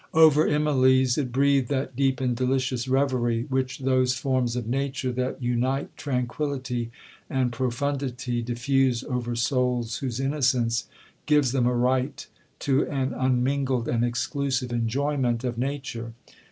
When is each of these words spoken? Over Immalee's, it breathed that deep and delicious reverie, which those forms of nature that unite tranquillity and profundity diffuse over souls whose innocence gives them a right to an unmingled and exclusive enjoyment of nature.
Over 0.15 0.47
Immalee's, 0.47 1.15
it 1.19 1.31
breathed 1.31 1.67
that 1.69 1.95
deep 1.95 2.19
and 2.19 2.35
delicious 2.35 2.87
reverie, 2.87 3.43
which 3.49 3.77
those 3.77 4.15
forms 4.15 4.55
of 4.55 4.65
nature 4.65 5.11
that 5.11 5.43
unite 5.43 5.95
tranquillity 5.95 6.89
and 7.29 7.51
profundity 7.53 8.41
diffuse 8.41 9.03
over 9.03 9.35
souls 9.35 9.97
whose 9.97 10.19
innocence 10.19 10.87
gives 11.27 11.51
them 11.51 11.67
a 11.67 11.75
right 11.75 12.25
to 12.61 12.89
an 12.89 13.13
unmingled 13.13 13.87
and 13.87 14.03
exclusive 14.03 14.73
enjoyment 14.73 15.43
of 15.43 15.59
nature. 15.59 16.13